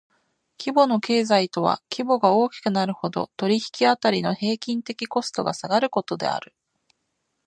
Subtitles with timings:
[0.59, 6.55] 規模の経済とは規模が大きくなるほど、取引辺りの平均的コストが下がることである。